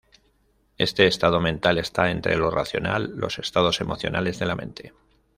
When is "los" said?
3.15-3.37